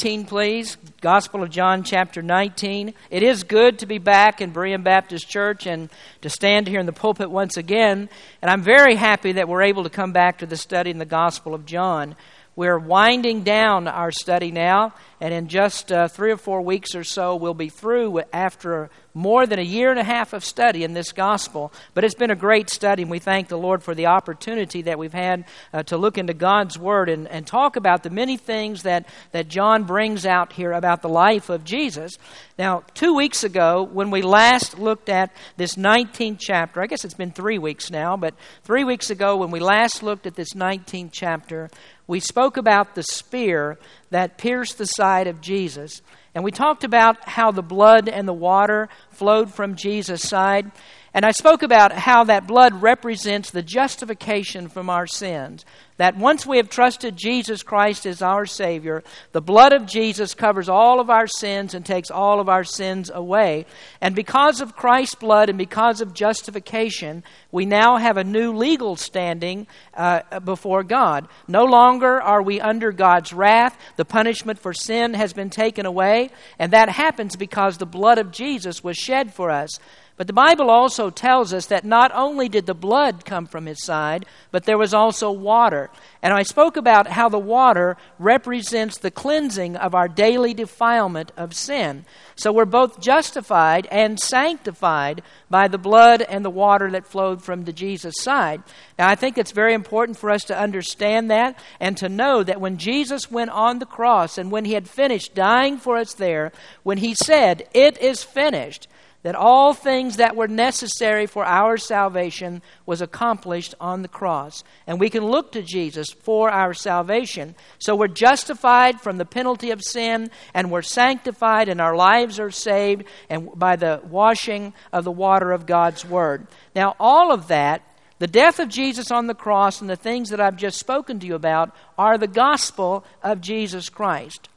[0.00, 0.76] 19, please.
[1.00, 2.94] Gospel of John, chapter 19.
[3.10, 5.90] It is good to be back in Berean Baptist Church and
[6.22, 8.08] to stand here in the pulpit once again.
[8.40, 11.04] And I'm very happy that we're able to come back to the study in the
[11.04, 12.14] Gospel of John.
[12.54, 17.02] We're winding down our study now, and in just uh, three or four weeks or
[17.02, 20.92] so, we'll be through after more than a year and a half of study in
[20.92, 21.72] this gospel.
[21.94, 24.98] But it's been a great study, and we thank the Lord for the opportunity that
[24.98, 28.82] we've had uh, to look into God's Word and, and talk about the many things
[28.84, 32.18] that, that John brings out here about the life of Jesus.
[32.58, 37.14] Now, two weeks ago, when we last looked at this 19th chapter, I guess it's
[37.14, 41.10] been three weeks now, but three weeks ago, when we last looked at this 19th
[41.12, 41.70] chapter,
[42.06, 43.78] we spoke about the spear
[44.10, 46.00] that pierced the side of Jesus.
[46.34, 50.70] And we talked about how the blood and the water flowed from Jesus' side.
[51.14, 55.64] And I spoke about how that blood represents the justification from our sins.
[55.96, 60.68] That once we have trusted Jesus Christ as our Savior, the blood of Jesus covers
[60.68, 63.66] all of our sins and takes all of our sins away.
[64.00, 68.94] And because of Christ's blood and because of justification, we now have a new legal
[68.94, 71.26] standing uh, before God.
[71.48, 73.76] No longer are we under God's wrath.
[73.96, 76.30] The punishment for sin has been taken away.
[76.60, 79.80] And that happens because the blood of Jesus was shed for us.
[80.18, 83.84] But the Bible also tells us that not only did the blood come from his
[83.84, 85.90] side, but there was also water.
[86.24, 91.54] And I spoke about how the water represents the cleansing of our daily defilement of
[91.54, 92.04] sin.
[92.34, 97.62] So we're both justified and sanctified by the blood and the water that flowed from
[97.62, 98.64] the Jesus side.
[98.98, 102.60] Now, I think it's very important for us to understand that and to know that
[102.60, 106.50] when Jesus went on the cross and when he had finished dying for us there,
[106.82, 108.88] when he said, It is finished,
[109.22, 114.62] that all things that were necessary for our salvation was accomplished on the cross.
[114.86, 117.56] And we can look to Jesus for our salvation.
[117.78, 122.52] So we're justified from the penalty of sin, and we're sanctified, and our lives are
[122.52, 126.46] saved and by the washing of the water of God's Word.
[126.76, 127.82] Now, all of that,
[128.20, 131.26] the death of Jesus on the cross and the things that I've just spoken to
[131.26, 134.48] you about, are the gospel of Jesus Christ.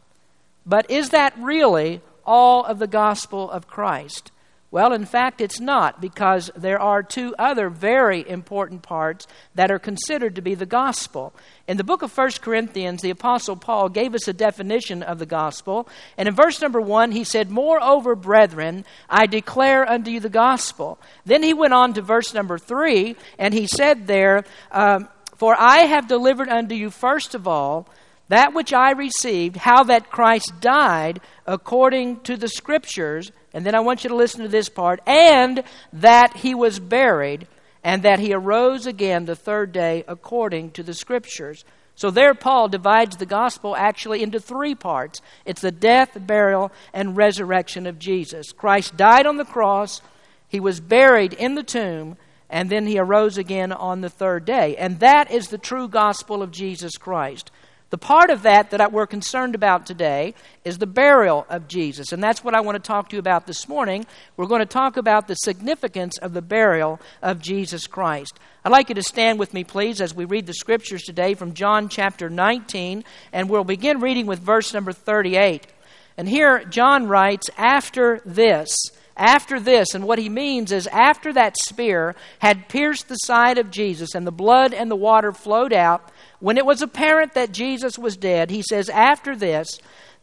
[0.68, 4.32] But is that really all of the gospel of Christ?
[4.72, 9.80] Well, in fact, it's not, because there are two other very important parts that are
[9.80, 11.34] considered to be the gospel.
[11.68, 15.26] In the book of 1 Corinthians, the Apostle Paul gave us a definition of the
[15.26, 15.90] gospel.
[16.18, 20.98] And in verse number 1, he said, Moreover, brethren, I declare unto you the gospel.
[21.26, 25.80] Then he went on to verse number 3, and he said there, um, For I
[25.80, 27.90] have delivered unto you first of all
[28.30, 33.82] that which I received, how that Christ died according to the Scriptures and then I
[33.82, 35.02] want you to listen to this part.
[35.06, 37.48] And that he was buried,
[37.84, 41.66] and that he arose again the third day according to the Scriptures.
[41.96, 47.18] So there, Paul divides the gospel actually into three parts it's the death, burial, and
[47.18, 48.52] resurrection of Jesus.
[48.52, 50.02] Christ died on the cross,
[50.48, 52.18] he was buried in the tomb,
[52.50, 54.76] and then he arose again on the third day.
[54.78, 57.52] And that is the true gospel of Jesus Christ.
[57.92, 62.14] The part of that that we're concerned about today is the burial of Jesus.
[62.14, 64.06] And that's what I want to talk to you about this morning.
[64.38, 68.40] We're going to talk about the significance of the burial of Jesus Christ.
[68.64, 71.54] I'd like you to stand with me, please, as we read the scriptures today from
[71.54, 73.04] John chapter 19.
[73.34, 75.68] And we'll begin reading with verse number 38.
[76.16, 78.74] And here, John writes, After this,
[79.22, 83.70] after this, and what he means is after that spear had pierced the side of
[83.70, 88.00] Jesus and the blood and the water flowed out, when it was apparent that Jesus
[88.00, 89.80] was dead, he says, After this,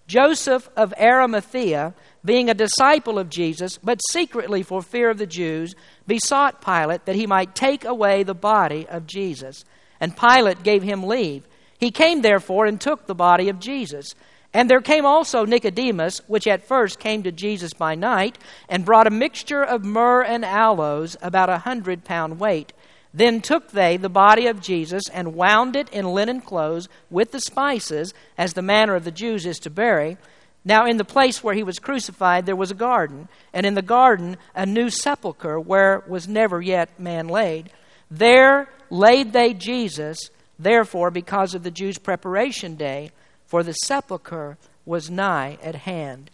[0.08, 1.94] Joseph of Arimathea,
[2.24, 5.74] being a disciple of Jesus, but secretly for fear of the Jews,
[6.06, 9.64] besought Pilate that he might take away the body of Jesus.
[10.00, 11.46] And Pilate gave him leave.
[11.78, 14.14] He came therefore and took the body of Jesus.
[14.54, 18.38] And there came also Nicodemus, which at first came to Jesus by night,
[18.68, 22.72] and brought a mixture of myrrh and aloes, about a hundred pound weight.
[23.12, 27.40] Then took they the body of Jesus and wound it in linen clothes with the
[27.40, 30.16] spices, as the manner of the Jews is to bury.
[30.64, 33.82] Now, in the place where he was crucified, there was a garden, and in the
[33.82, 37.70] garden a new sepulchre where was never yet man laid.
[38.10, 43.10] There laid they Jesus, therefore, because of the Jews' preparation day,
[43.48, 46.30] for the sepulchre was nigh at hand.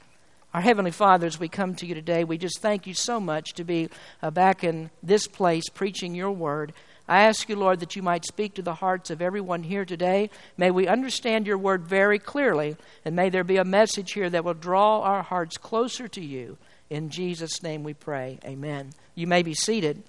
[0.52, 3.54] Our Heavenly Father, as we come to you today, we just thank you so much
[3.54, 3.88] to be
[4.22, 6.72] uh, back in this place preaching your word.
[7.08, 10.30] I ask you, Lord, that you might speak to the hearts of everyone here today.
[10.56, 14.44] May we understand your word very clearly, and may there be a message here that
[14.44, 16.56] will draw our hearts closer to you.
[16.90, 18.38] In Jesus' name we pray.
[18.44, 18.90] Amen.
[19.14, 20.02] You may be seated.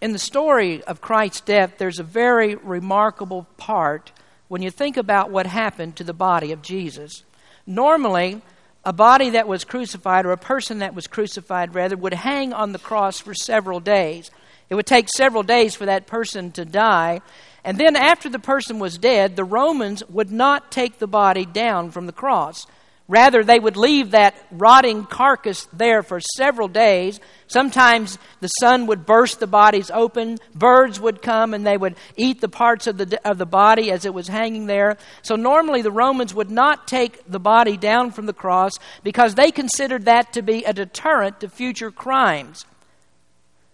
[0.00, 4.12] In the story of Christ's death, there's a very remarkable part
[4.48, 7.24] when you think about what happened to the body of Jesus.
[7.66, 8.42] Normally,
[8.84, 12.72] a body that was crucified, or a person that was crucified, rather, would hang on
[12.72, 14.30] the cross for several days.
[14.68, 17.22] It would take several days for that person to die.
[17.64, 21.90] And then, after the person was dead, the Romans would not take the body down
[21.90, 22.66] from the cross.
[23.08, 27.20] Rather, they would leave that rotting carcass there for several days.
[27.46, 30.38] Sometimes the sun would burst the bodies open.
[30.56, 34.04] Birds would come and they would eat the parts of the, of the body as
[34.04, 34.96] it was hanging there.
[35.22, 38.72] So, normally, the Romans would not take the body down from the cross
[39.04, 42.64] because they considered that to be a deterrent to future crimes.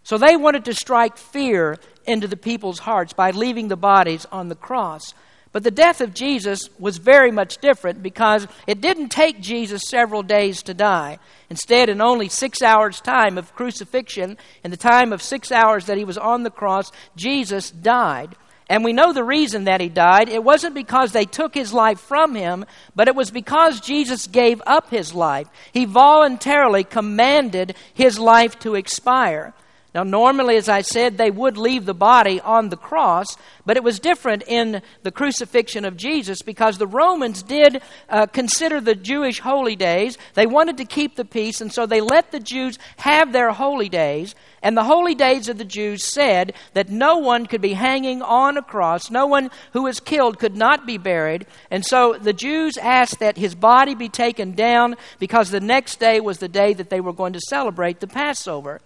[0.03, 4.51] So, they wanted to strike fear into the people's hearts by leaving the bodies on
[4.51, 5.15] the cross.
[5.53, 10.23] But the death of Jesus was very much different because it didn't take Jesus several
[10.23, 11.19] days to die.
[11.51, 15.99] Instead, in only six hours' time of crucifixion, in the time of six hours that
[15.99, 18.35] he was on the cross, Jesus died.
[18.71, 20.31] And we know the reason that he died.
[20.31, 22.65] It wasn't because they took his life from him,
[22.97, 25.49] but it was because Jesus gave up his life.
[25.73, 29.53] He voluntarily commanded his life to expire.
[29.95, 33.37] Now, normally, as I said, they would leave the body on the cross,
[33.67, 38.81] but it was different in the crucifixion of Jesus because the Romans did uh, consider
[38.81, 40.17] the Jewish holy days.
[40.33, 43.91] They wanted to keep the peace, and so they let the Jews have their holy
[43.91, 44.35] days.
[44.63, 48.57] And the holy days of the Jews said that no one could be hanging on
[48.57, 51.47] a cross, no one who was killed could not be buried.
[51.71, 56.19] And so the Jews asked that his body be taken down because the next day
[56.19, 58.81] was the day that they were going to celebrate the Passover.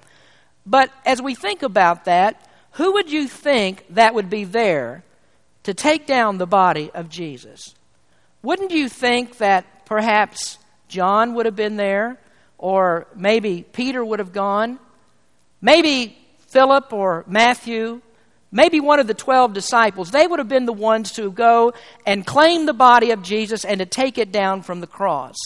[0.66, 2.42] But as we think about that,
[2.72, 5.04] who would you think that would be there
[5.62, 7.74] to take down the body of Jesus?
[8.42, 10.58] Wouldn't you think that perhaps
[10.88, 12.18] John would have been there,
[12.58, 14.78] or maybe Peter would have gone,
[15.60, 16.18] maybe
[16.48, 18.02] Philip or Matthew,
[18.52, 20.10] maybe one of the 12 disciples?
[20.10, 21.72] They would have been the ones to go
[22.04, 25.36] and claim the body of Jesus and to take it down from the cross.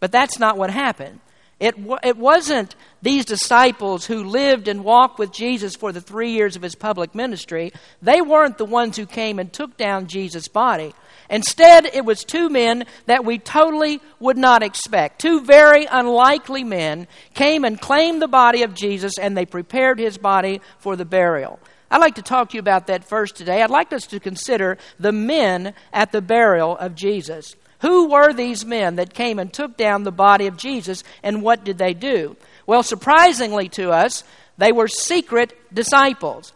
[0.00, 1.20] But that's not what happened.
[1.60, 2.74] It, it wasn't
[3.04, 7.14] these disciples who lived and walked with Jesus for the three years of his public
[7.14, 7.70] ministry.
[8.00, 10.94] They weren't the ones who came and took down Jesus' body.
[11.28, 15.20] Instead, it was two men that we totally would not expect.
[15.20, 20.16] Two very unlikely men came and claimed the body of Jesus and they prepared his
[20.16, 21.60] body for the burial.
[21.90, 23.62] I'd like to talk to you about that first today.
[23.62, 27.54] I'd like us to consider the men at the burial of Jesus.
[27.80, 31.64] Who were these men that came and took down the body of Jesus, and what
[31.64, 32.34] did they do?
[32.66, 34.24] Well, surprisingly to us,
[34.58, 36.52] they were secret disciples.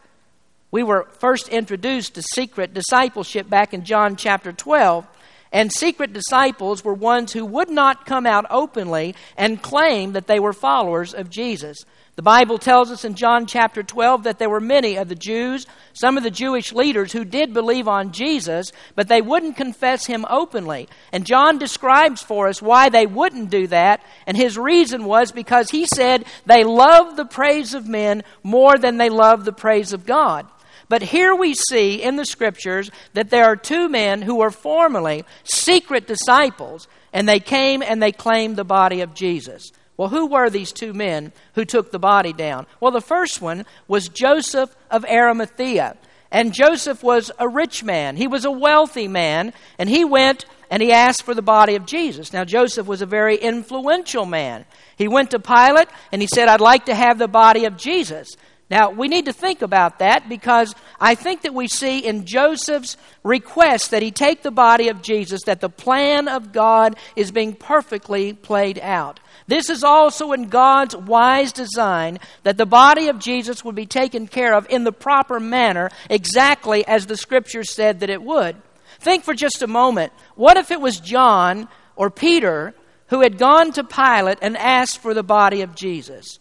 [0.71, 5.07] We were first introduced to secret discipleship back in John chapter 12.
[5.51, 10.39] And secret disciples were ones who would not come out openly and claim that they
[10.39, 11.79] were followers of Jesus.
[12.19, 15.69] The Bible tells us in John chapter 12 that there were many of the Jews,
[15.93, 20.27] some of the Jewish leaders who did believe on Jesus, but they wouldn't confess him
[20.29, 20.89] openly.
[21.13, 25.71] And John describes for us why they wouldn't do that, and his reason was because
[25.71, 30.05] he said they love the praise of men more than they love the praise of
[30.05, 30.45] God.
[30.89, 35.25] But here we see in the scriptures that there are two men who were formerly
[35.45, 39.71] secret disciples, and they came and they claimed the body of Jesus.
[39.99, 42.67] Well, who were these two men who took the body down?
[42.81, 45.97] Well, the first one was Joseph of Arimathea.
[46.31, 48.17] And Joseph was a rich man.
[48.17, 49.53] He was a wealthy man.
[49.77, 52.33] And he went and he asked for the body of Jesus.
[52.33, 54.67] Now, Joseph was a very influential man.
[54.97, 58.29] He went to Pilate and he said, I'd like to have the body of Jesus.
[58.71, 62.99] Now, we need to think about that because I think that we see in Joseph's
[63.25, 67.55] request that he take the body of Jesus that the plan of God is being
[67.55, 69.21] perfectly played out.
[69.47, 74.29] This is also in God's wise design that the body of Jesus would be taken
[74.29, 78.57] care of in the proper manner, exactly as the scriptures said that it would.
[79.01, 82.75] Think for just a moment what if it was John or Peter
[83.07, 86.39] who had gone to Pilate and asked for the body of Jesus?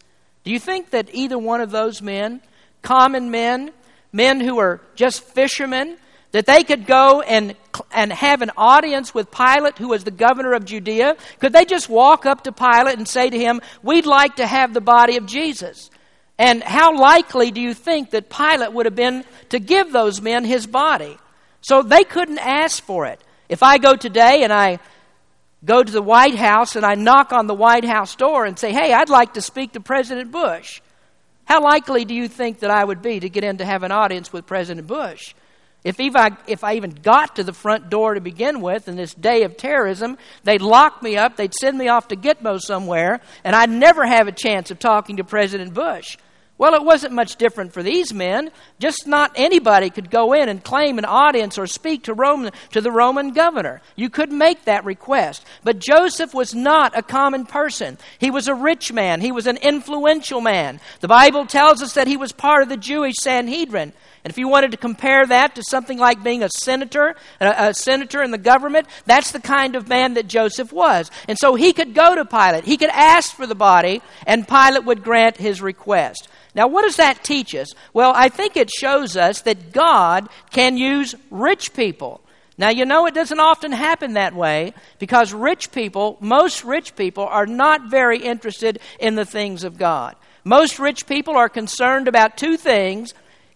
[0.48, 2.40] Do you think that either one of those men,
[2.80, 3.70] common men,
[4.14, 5.98] men who were just fishermen,
[6.32, 7.54] that they could go and,
[7.92, 11.18] and have an audience with Pilate, who was the governor of Judea?
[11.38, 14.72] Could they just walk up to Pilate and say to him, We'd like to have
[14.72, 15.90] the body of Jesus?
[16.38, 20.46] And how likely do you think that Pilate would have been to give those men
[20.46, 21.18] his body?
[21.60, 23.20] So they couldn't ask for it.
[23.50, 24.78] If I go today and I
[25.64, 28.72] go to the White House and I knock on the White House door and say,
[28.72, 30.80] Hey, I'd like to speak to President Bush,
[31.44, 33.92] how likely do you think that I would be to get in to have an
[33.92, 35.34] audience with President Bush?
[35.84, 39.14] If, I, if I even got to the front door to begin with in this
[39.14, 43.56] day of terrorism, they'd lock me up, they'd send me off to Gitmo somewhere, and
[43.56, 46.18] I'd never have a chance of talking to President Bush.
[46.58, 48.50] Well, it wasn't much different for these men.
[48.80, 52.80] Just not anybody could go in and claim an audience or speak to, Roman, to
[52.80, 53.80] the Roman governor.
[53.94, 55.46] You could make that request.
[55.62, 57.96] But Joseph was not a common person.
[58.18, 59.20] He was a rich man.
[59.20, 60.80] He was an influential man.
[60.98, 63.92] The Bible tells us that he was part of the Jewish Sanhedrin.
[64.24, 67.74] And if you wanted to compare that to something like being a senator, a, a,
[67.74, 71.08] senator in the government, that's the kind of man that Joseph was.
[71.28, 72.64] And so he could go to Pilate.
[72.64, 76.28] He could ask for the body, and Pilate would grant his request.
[76.58, 77.72] Now, what does that teach us?
[77.92, 82.20] Well, I think it shows us that God can use rich people.
[82.58, 87.24] Now, you know, it doesn't often happen that way because rich people, most rich people,
[87.24, 90.16] are not very interested in the things of God.
[90.42, 93.14] Most rich people are concerned about two things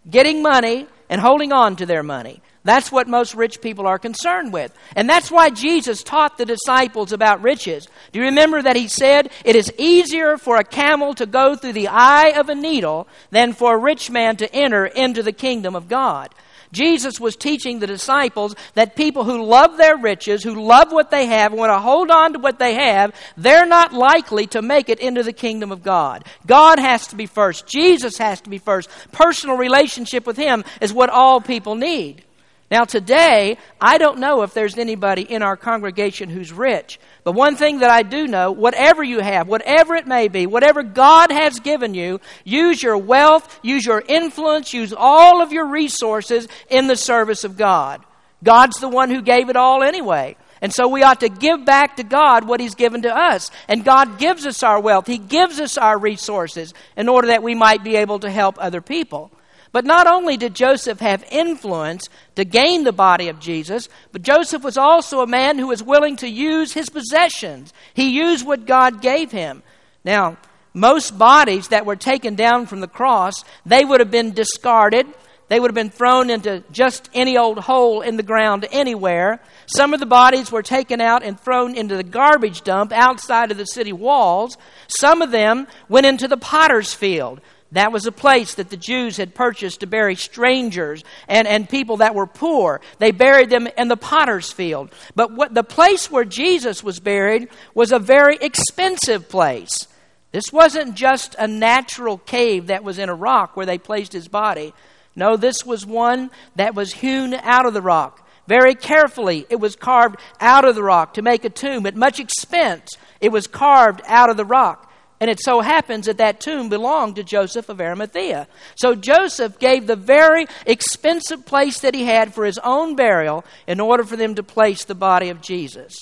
[0.09, 2.41] getting money and holding on to their money.
[2.65, 4.73] That's what most rich people are concerned with.
[4.95, 7.89] And that's why Jesus taught the disciples about riches.
[8.13, 11.73] Do you remember that he said, It is easier for a camel to go through
[11.73, 15.75] the eye of a needle than for a rich man to enter into the kingdom
[15.75, 16.33] of God?
[16.71, 21.27] Jesus was teaching the disciples that people who love their riches, who love what they
[21.27, 24.99] have, want to hold on to what they have, they're not likely to make it
[24.99, 26.25] into the kingdom of God.
[26.47, 27.67] God has to be first.
[27.67, 28.89] Jesus has to be first.
[29.13, 32.25] Personal relationship with Him is what all people need.
[32.73, 36.99] Now, today, I don't know if there's anybody in our congregation who's rich.
[37.23, 40.83] But one thing that I do know whatever you have, whatever it may be, whatever
[40.83, 46.49] God has given you, use your wealth, use your influence, use all of your resources
[46.71, 48.03] in the service of God.
[48.43, 50.35] God's the one who gave it all anyway.
[50.63, 53.51] And so we ought to give back to God what He's given to us.
[53.69, 57.55] And God gives us our wealth, He gives us our resources in order that we
[57.55, 59.31] might be able to help other people.
[59.73, 64.63] But not only did Joseph have influence to gain the body of Jesus, but Joseph
[64.63, 67.73] was also a man who was willing to use his possessions.
[67.95, 69.63] He used what God gave him.
[70.05, 70.37] Now,
[70.75, 75.07] most bodies that were taken down from the cross, they would have been discarded.
[75.49, 79.41] They would have been thrown into just any old hole in the ground anywhere.
[79.67, 83.59] Some of the bodies were taken out and thrown into the garbage dump outside of
[83.59, 84.57] the city walls.
[84.87, 87.41] Some of them went into the potter's field.
[87.73, 91.99] That was a place that the Jews had purchased to bury strangers and, and people
[91.99, 92.83] that were poor.
[92.99, 94.93] They buried them in the potter's field.
[95.15, 99.89] But what, the place where Jesus was buried was a very expensive place.
[100.33, 104.29] This wasn't just a natural cave that was in a rock where they placed his
[104.29, 104.75] body.
[105.17, 108.29] No, this was one that was hewn out of the rock.
[108.47, 111.87] Very carefully, it was carved out of the rock to make a tomb.
[111.87, 114.92] At much expense, it was carved out of the rock.
[115.23, 118.49] And it so happens that that tomb belonged to Joseph of Arimathea.
[118.75, 123.79] So Joseph gave the very expensive place that he had for his own burial in
[123.79, 125.95] order for them to place the body of Jesus.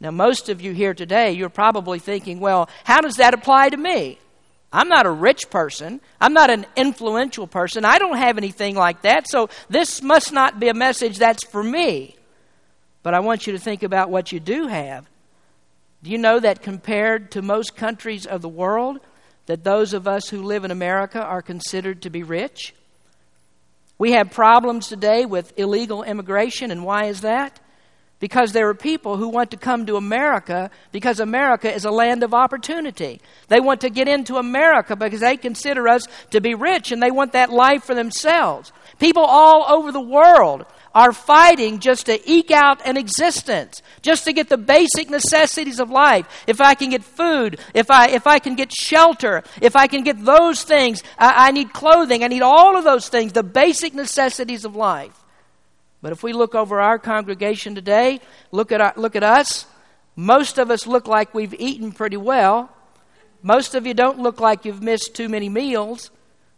[0.00, 3.76] Now, most of you here today, you're probably thinking, well, how does that apply to
[3.76, 4.18] me?
[4.72, 6.00] I'm not a rich person.
[6.20, 7.84] I'm not an influential person.
[7.84, 9.28] I don't have anything like that.
[9.28, 12.16] So this must not be a message that's for me.
[13.04, 15.08] But I want you to think about what you do have
[16.02, 19.00] do you know that compared to most countries of the world,
[19.46, 22.74] that those of us who live in America are considered to be rich?
[23.98, 27.58] We have problems today with illegal immigration, and why is that?
[28.20, 32.22] Because there are people who want to come to America because America is a land
[32.22, 33.20] of opportunity.
[33.46, 37.12] They want to get into America because they consider us to be rich and they
[37.12, 38.72] want that life for themselves.
[38.98, 40.64] People all over the world
[40.98, 45.90] are fighting just to eke out an existence, just to get the basic necessities of
[45.90, 46.26] life.
[46.48, 50.02] If I can get food, if I, if I can get shelter, if I can
[50.02, 53.94] get those things, I, I need clothing, I need all of those things, the basic
[53.94, 55.16] necessities of life.
[56.02, 58.18] But if we look over our congregation today,
[58.50, 59.66] look at, our, look at us,
[60.16, 62.70] most of us look like we've eaten pretty well.
[63.40, 66.10] Most of you don't look like you've missed too many meals.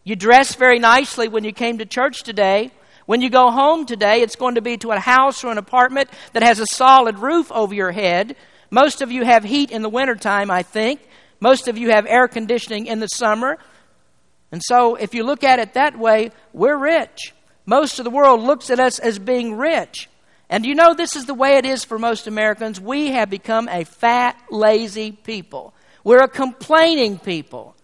[0.02, 2.70] You dress very nicely when you came to church today.
[3.11, 6.11] When you go home today, it's going to be to a house or an apartment
[6.33, 8.37] that has a solid roof over your head.
[8.71, 11.00] Most of you have heat in the wintertime, I think.
[11.40, 13.59] Most of you have air conditioning in the summer.
[14.52, 17.35] And so, if you look at it that way, we're rich.
[17.67, 20.09] Most of the world looks at us as being rich.
[20.49, 22.81] And you know, this is the way it is for most Americans.
[22.81, 25.75] We have become a fat, lazy people.
[26.05, 27.75] We're a complaining people.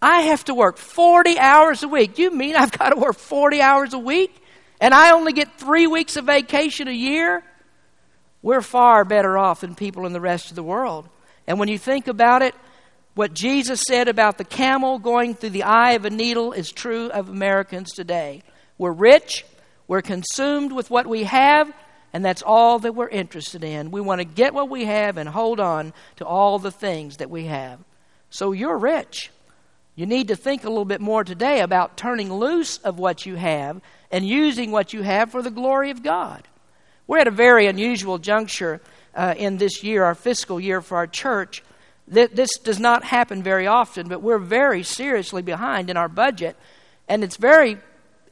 [0.00, 2.18] I have to work 40 hours a week.
[2.18, 4.34] You mean I've got to work 40 hours a week?
[4.80, 7.42] And I only get three weeks of vacation a year?
[8.42, 11.08] We're far better off than people in the rest of the world.
[11.46, 12.54] And when you think about it,
[13.14, 17.10] what Jesus said about the camel going through the eye of a needle is true
[17.10, 18.42] of Americans today.
[18.76, 19.44] We're rich,
[19.88, 21.72] we're consumed with what we have,
[22.12, 23.90] and that's all that we're interested in.
[23.90, 27.28] We want to get what we have and hold on to all the things that
[27.28, 27.80] we have.
[28.30, 29.32] So you're rich.
[29.98, 33.34] You need to think a little bit more today about turning loose of what you
[33.34, 33.80] have
[34.12, 36.46] and using what you have for the glory of God.
[37.08, 38.80] We're at a very unusual juncture
[39.12, 41.64] uh, in this year, our fiscal year for our church.
[42.06, 46.56] This does not happen very often, but we're very seriously behind in our budget.
[47.08, 47.78] And it's very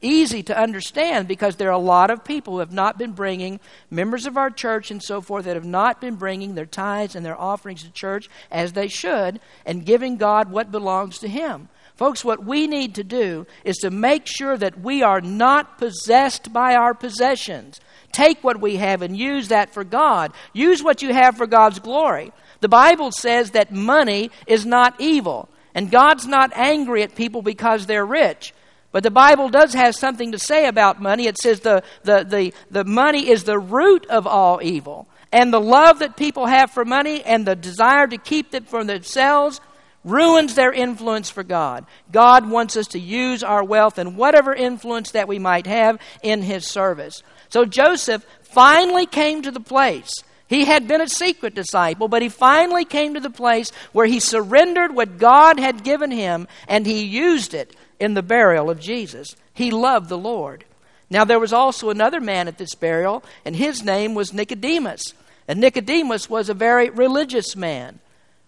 [0.00, 3.60] easy to understand because there are a lot of people who have not been bringing,
[3.90, 7.24] members of our church and so forth, that have not been bringing their tithes and
[7.24, 11.68] their offerings to church as they should and giving God what belongs to Him.
[11.96, 16.52] Folks, what we need to do is to make sure that we are not possessed
[16.52, 17.80] by our possessions.
[18.12, 20.32] Take what we have and use that for God.
[20.52, 22.32] Use what you have for God's glory.
[22.60, 27.86] The Bible says that money is not evil, and God's not angry at people because
[27.86, 28.52] they're rich.
[28.96, 31.26] But the Bible does have something to say about money.
[31.26, 35.06] It says the, the, the, the money is the root of all evil.
[35.30, 38.82] And the love that people have for money and the desire to keep it for
[38.84, 39.60] themselves
[40.02, 41.84] ruins their influence for God.
[42.10, 46.40] God wants us to use our wealth and whatever influence that we might have in
[46.40, 47.22] His service.
[47.50, 50.10] So Joseph finally came to the place.
[50.48, 54.20] He had been a secret disciple, but he finally came to the place where he
[54.20, 59.36] surrendered what God had given him and he used it in the burial of Jesus.
[59.54, 60.64] He loved the Lord.
[61.08, 65.14] Now, there was also another man at this burial, and his name was Nicodemus.
[65.46, 68.00] And Nicodemus was a very religious man.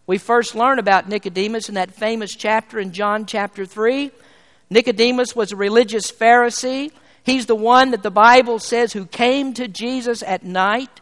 [0.07, 4.11] We first learn about Nicodemus in that famous chapter in John chapter 3.
[4.71, 6.91] Nicodemus was a religious Pharisee.
[7.23, 11.01] He's the one that the Bible says who came to Jesus at night.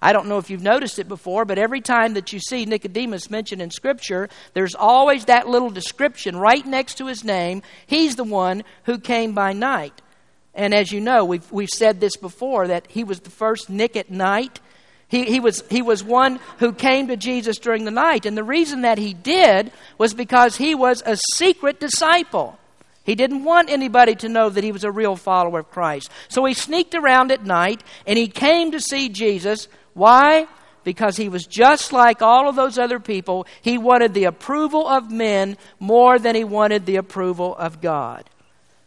[0.00, 3.30] I don't know if you've noticed it before, but every time that you see Nicodemus
[3.30, 7.62] mentioned in Scripture, there's always that little description right next to his name.
[7.86, 10.00] He's the one who came by night.
[10.54, 13.96] And as you know, we've, we've said this before that he was the first Nick
[13.96, 14.60] at night.
[15.08, 18.24] He, he, was, he was one who came to Jesus during the night.
[18.24, 22.58] And the reason that he did was because he was a secret disciple.
[23.04, 26.10] He didn't want anybody to know that he was a real follower of Christ.
[26.28, 29.66] So he sneaked around at night and he came to see Jesus
[29.98, 30.46] why?
[30.84, 33.46] Because he was just like all of those other people.
[33.60, 38.30] He wanted the approval of men more than he wanted the approval of God.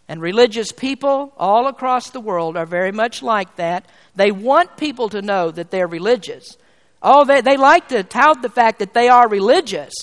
[0.08, 3.86] And religious people all across the world are very much like that.
[4.16, 6.58] They want people to know that they're religious.
[7.04, 9.94] Oh, they, they like to tout the fact that they are religious,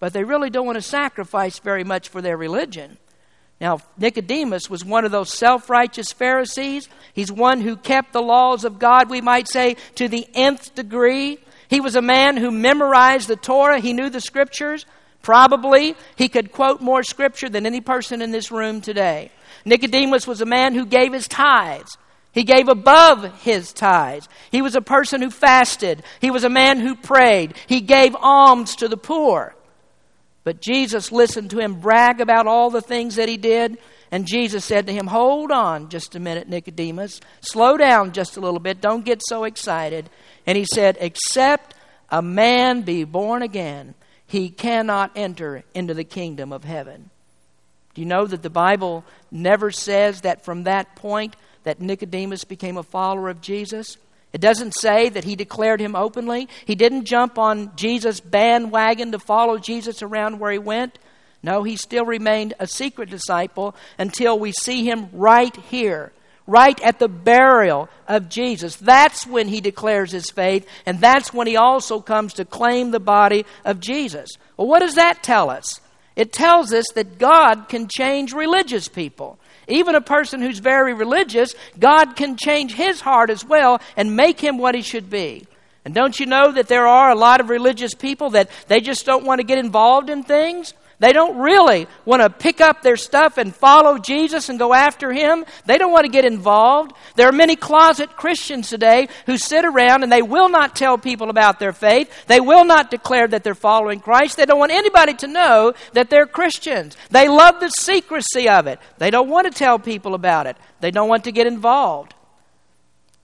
[0.00, 2.98] but they really don't want to sacrifice very much for their religion.
[3.62, 6.88] Now, Nicodemus was one of those self righteous Pharisees.
[7.14, 11.38] He's one who kept the laws of God, we might say, to the nth degree.
[11.68, 14.84] He was a man who memorized the Torah, he knew the scriptures.
[15.22, 19.30] Probably he could quote more scripture than any person in this room today.
[19.64, 21.96] Nicodemus was a man who gave his tithes.
[22.32, 24.28] He gave above his tithes.
[24.50, 26.02] He was a person who fasted.
[26.20, 27.54] He was a man who prayed.
[27.68, 29.54] He gave alms to the poor.
[30.44, 33.78] But Jesus listened to him brag about all the things that he did.
[34.10, 37.20] And Jesus said to him, Hold on just a minute, Nicodemus.
[37.40, 38.80] Slow down just a little bit.
[38.80, 40.10] Don't get so excited.
[40.46, 41.74] And he said, Except
[42.10, 43.94] a man be born again,
[44.26, 47.10] he cannot enter into the kingdom of heaven.
[47.94, 52.76] Do you know that the Bible never says that from that point that Nicodemus became
[52.76, 53.96] a follower of Jesus?
[54.32, 56.48] It doesn't say that he declared him openly.
[56.64, 60.98] He didn't jump on Jesus' bandwagon to follow Jesus around where he went.
[61.42, 66.12] No, he still remained a secret disciple until we see him right here,
[66.46, 68.76] right at the burial of Jesus.
[68.76, 73.00] That's when he declares his faith, and that's when he also comes to claim the
[73.00, 74.30] body of Jesus.
[74.56, 75.80] Well, what does that tell us?
[76.14, 79.38] It tells us that God can change religious people.
[79.68, 84.40] Even a person who's very religious, God can change his heart as well and make
[84.40, 85.46] him what he should be.
[85.84, 89.04] And don't you know that there are a lot of religious people that they just
[89.04, 90.74] don't want to get involved in things?
[91.02, 95.12] They don't really want to pick up their stuff and follow Jesus and go after
[95.12, 95.44] Him.
[95.66, 96.92] They don't want to get involved.
[97.16, 101.28] There are many closet Christians today who sit around and they will not tell people
[101.28, 102.26] about their faith.
[102.28, 104.36] They will not declare that they're following Christ.
[104.36, 106.96] They don't want anybody to know that they're Christians.
[107.10, 108.78] They love the secrecy of it.
[108.98, 110.56] They don't want to tell people about it.
[110.78, 112.14] They don't want to get involved.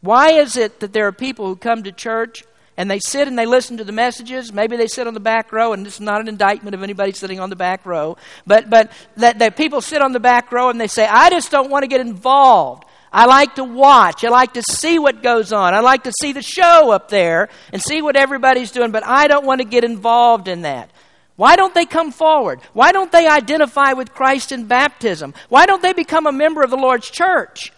[0.00, 2.42] Why is it that there are people who come to church
[2.78, 4.52] and they sit and they listen to the messages.
[4.52, 7.10] Maybe they sit on the back row, and this is not an indictment of anybody
[7.10, 10.70] sitting on the back row, but, but that, that people sit on the back row
[10.70, 12.84] and they say, I just don't want to get involved.
[13.12, 14.22] I like to watch.
[14.22, 15.74] I like to see what goes on.
[15.74, 19.26] I like to see the show up there and see what everybody's doing, but I
[19.26, 20.88] don't want to get involved in that.
[21.34, 22.60] Why don't they come forward?
[22.74, 25.34] Why don't they identify with Christ in baptism?
[25.48, 27.72] Why don't they become a member of the Lord's church?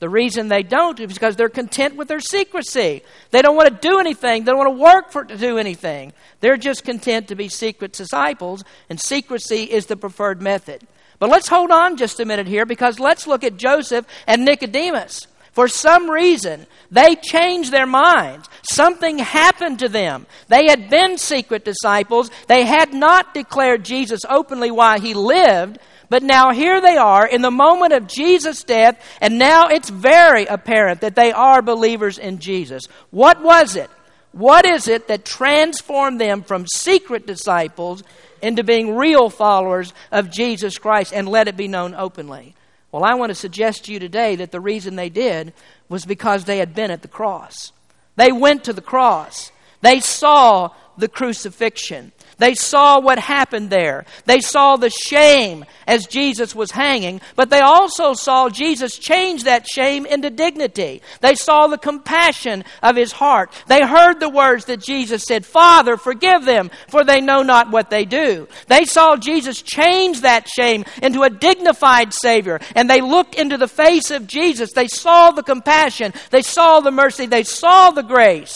[0.00, 3.02] The reason they don't is because they're content with their secrecy.
[3.30, 4.44] They don't want to do anything.
[4.44, 6.12] They don't want to work for to do anything.
[6.40, 10.82] They're just content to be secret disciples, and secrecy is the preferred method.
[11.18, 15.26] But let's hold on just a minute here because let's look at Joseph and Nicodemus.
[15.52, 18.48] For some reason, they changed their minds.
[18.68, 20.26] Something happened to them.
[20.48, 22.28] They had been secret disciples.
[22.48, 25.78] They had not declared Jesus openly while he lived.
[26.14, 30.46] But now here they are in the moment of Jesus' death, and now it's very
[30.46, 32.84] apparent that they are believers in Jesus.
[33.10, 33.90] What was it?
[34.30, 38.04] What is it that transformed them from secret disciples
[38.40, 42.54] into being real followers of Jesus Christ and let it be known openly?
[42.92, 45.52] Well, I want to suggest to you today that the reason they did
[45.88, 47.72] was because they had been at the cross.
[48.14, 49.50] They went to the cross.
[49.80, 52.12] They saw the crucifixion.
[52.38, 54.04] They saw what happened there.
[54.24, 59.68] They saw the shame as Jesus was hanging, but they also saw Jesus change that
[59.68, 61.02] shame into dignity.
[61.20, 63.52] They saw the compassion of his heart.
[63.66, 67.90] They heard the words that Jesus said, Father, forgive them, for they know not what
[67.90, 68.48] they do.
[68.66, 73.68] They saw Jesus change that shame into a dignified Savior, and they looked into the
[73.68, 74.72] face of Jesus.
[74.72, 78.54] They saw the compassion, they saw the mercy, they saw the grace.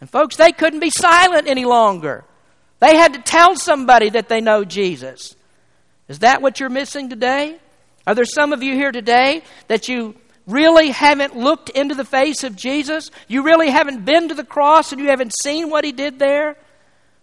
[0.00, 2.24] And folks, they couldn't be silent any longer.
[2.80, 5.36] They had to tell somebody that they know Jesus.
[6.08, 7.58] Is that what you're missing today?
[8.06, 10.16] Are there some of you here today that you
[10.46, 13.10] really haven't looked into the face of Jesus?
[13.28, 16.56] You really haven't been to the cross and you haven't seen what he did there?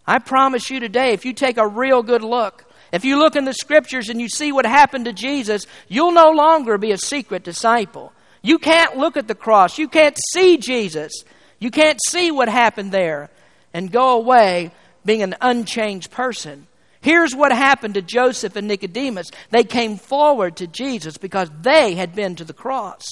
[0.06, 3.44] I promise you today, if you take a real good look, if you look in
[3.44, 7.44] the scriptures and you see what happened to Jesus, you'll no longer be a secret
[7.44, 8.14] disciple.
[8.42, 9.78] You can't look at the cross.
[9.78, 11.12] You can't see Jesus.
[11.60, 13.30] You can't see what happened there
[13.74, 14.72] and go away
[15.08, 16.68] being an unchanged person.
[17.02, 19.32] Here's what happened to Joseph and Nicodemus.
[19.50, 23.06] They came forward to Jesus because they had been to the cross.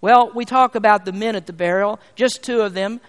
[0.00, 3.00] Well, we talk about the men at the burial, just two of them,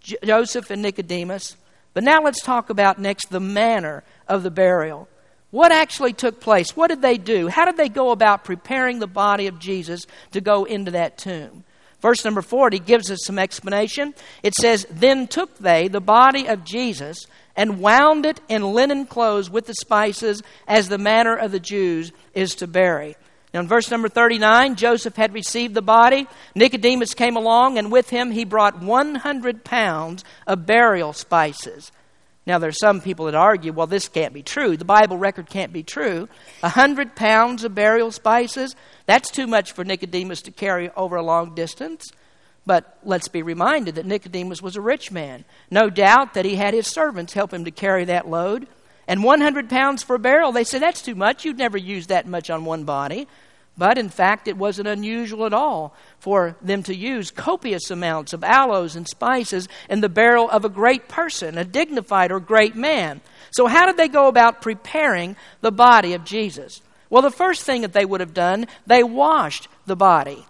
[0.00, 1.56] J- Joseph and Nicodemus.
[1.92, 5.06] But now let's talk about next the manner of the burial.
[5.50, 6.74] What actually took place?
[6.76, 7.48] What did they do?
[7.48, 11.64] How did they go about preparing the body of Jesus to go into that tomb?
[12.00, 14.14] Verse number 40 gives us some explanation.
[14.42, 19.50] It says, Then took they the body of Jesus and wound it in linen clothes
[19.50, 23.16] with the spices, as the manner of the Jews is to bury.
[23.52, 26.28] Now, in verse number 39, Joseph had received the body.
[26.54, 31.90] Nicodemus came along, and with him he brought 100 pounds of burial spices.
[32.46, 34.76] Now, there are some people that argue, well, this can't be true.
[34.76, 36.28] The Bible record can't be true.
[36.62, 38.74] A hundred pounds of burial spices,
[39.06, 42.10] that's too much for Nicodemus to carry over a long distance.
[42.66, 45.44] But let's be reminded that Nicodemus was a rich man.
[45.70, 48.66] No doubt that he had his servants help him to carry that load.
[49.06, 51.44] And 100 pounds for a barrel, they said, that's too much.
[51.44, 53.26] You'd never use that much on one body.
[53.80, 58.44] But in fact, it wasn't unusual at all for them to use copious amounts of
[58.44, 63.22] aloes and spices in the barrel of a great person, a dignified or great man.
[63.52, 66.82] So, how did they go about preparing the body of Jesus?
[67.08, 70.44] Well, the first thing that they would have done, they washed the body.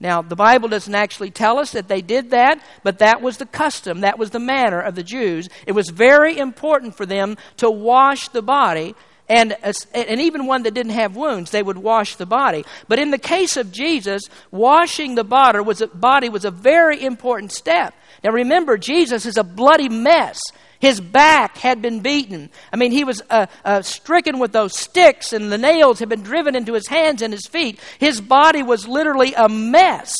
[0.00, 3.44] Now, the Bible doesn't actually tell us that they did that, but that was the
[3.44, 5.50] custom, that was the manner of the Jews.
[5.66, 8.94] It was very important for them to wash the body,
[9.28, 9.56] and,
[9.94, 12.64] and even one that didn't have wounds, they would wash the body.
[12.88, 17.02] But in the case of Jesus, washing the body was a, body was a very
[17.02, 17.94] important step.
[18.22, 20.40] Now, remember, Jesus is a bloody mess.
[20.80, 22.50] His back had been beaten.
[22.72, 26.22] I mean, he was uh, uh, stricken with those sticks, and the nails had been
[26.22, 27.78] driven into his hands and his feet.
[28.00, 30.16] His body was literally a mess.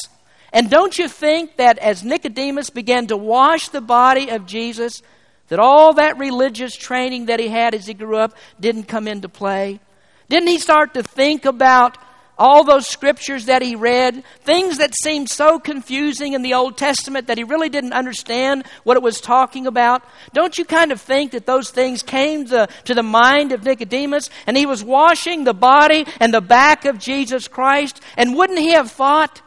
[0.52, 5.02] And don't you think that as Nicodemus began to wash the body of Jesus,
[5.48, 9.28] that all that religious training that he had as he grew up didn't come into
[9.28, 9.81] play?
[10.28, 11.98] Didn't he start to think about
[12.38, 17.26] all those scriptures that he read, things that seemed so confusing in the Old Testament
[17.26, 20.02] that he really didn't understand what it was talking about.
[20.33, 24.31] Don't you kind of think that those things came to, to the mind of Nicodemus
[24.46, 28.00] and he was washing the body and the back of Jesus Christ?
[28.16, 29.40] And wouldn't he have thought,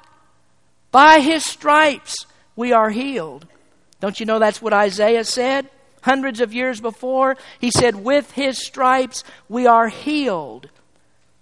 [0.91, 3.45] by his stripes we are healed?
[3.99, 5.69] Don't you know that's what Isaiah said?
[6.05, 10.69] Hundreds of years before, he said, With his stripes we are healed.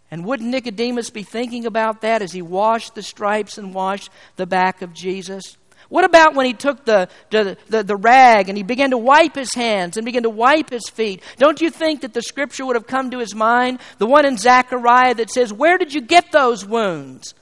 [0.10, 4.46] And wouldn't Nicodemus be thinking about that as he washed the stripes and washed the
[4.46, 5.58] back of Jesus?
[5.90, 9.36] What about when he took the, the, the, the, rag and he began to wipe
[9.36, 11.22] his hands and began to wipe his feet?
[11.38, 13.80] Don't you think that the scripture would have come to his mind?
[13.98, 17.34] The one in Zechariah that says, Where did you get those wounds?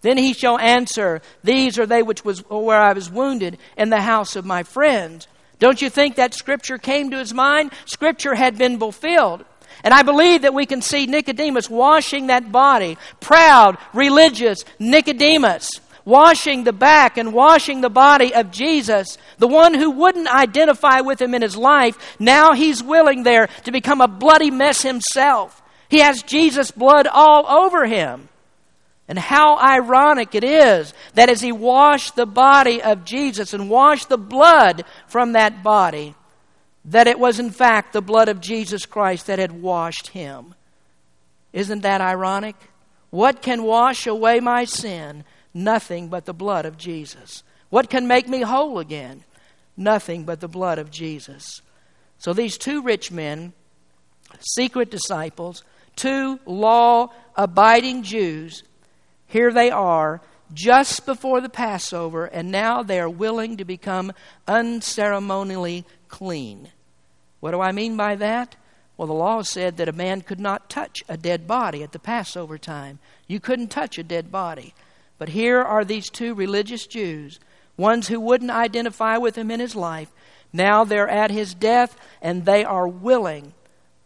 [0.00, 4.00] Then he shall answer, These are they which was where I was wounded in the
[4.00, 5.28] house of my friends.
[5.64, 7.72] Don't you think that scripture came to his mind?
[7.86, 9.46] Scripture had been fulfilled.
[9.82, 15.70] And I believe that we can see Nicodemus washing that body, proud, religious Nicodemus,
[16.04, 21.18] washing the back and washing the body of Jesus, the one who wouldn't identify with
[21.18, 21.96] him in his life.
[22.20, 25.62] Now he's willing there to become a bloody mess himself.
[25.88, 28.28] He has Jesus' blood all over him.
[29.06, 34.08] And how ironic it is that as he washed the body of Jesus and washed
[34.08, 36.14] the blood from that body,
[36.86, 40.54] that it was in fact the blood of Jesus Christ that had washed him.
[41.52, 42.56] Isn't that ironic?
[43.10, 45.24] What can wash away my sin?
[45.52, 47.42] Nothing but the blood of Jesus.
[47.70, 49.24] What can make me whole again?
[49.76, 51.60] Nothing but the blood of Jesus.
[52.18, 53.52] So these two rich men,
[54.56, 55.62] secret disciples,
[55.94, 58.62] two law abiding Jews,
[59.34, 60.20] here they are
[60.52, 64.12] just before the Passover, and now they are willing to become
[64.46, 66.68] unceremonially clean.
[67.40, 68.54] What do I mean by that?
[68.96, 71.98] Well, the law said that a man could not touch a dead body at the
[71.98, 73.00] Passover time.
[73.26, 74.72] You couldn't touch a dead body.
[75.18, 77.40] But here are these two religious Jews,
[77.76, 80.12] ones who wouldn't identify with him in his life.
[80.52, 83.52] Now they're at his death, and they are willing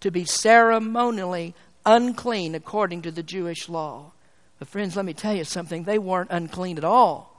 [0.00, 4.12] to be ceremonially unclean according to the Jewish law.
[4.58, 5.84] But, friends, let me tell you something.
[5.84, 7.36] They weren't unclean at all.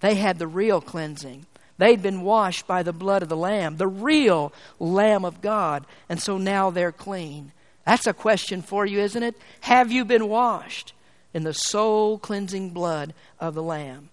[0.00, 1.46] They had the real cleansing.
[1.78, 6.20] They'd been washed by the blood of the Lamb, the real Lamb of God, and
[6.20, 7.52] so now they're clean.
[7.84, 9.36] That's a question for you, isn't it?
[9.62, 10.92] Have you been washed
[11.34, 14.10] in the soul cleansing blood of the Lamb?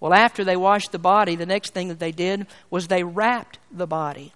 [0.00, 3.58] Well, after they washed the body, the next thing that they did was they wrapped
[3.70, 4.32] the body.